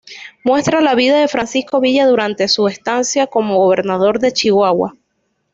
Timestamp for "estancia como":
2.67-3.57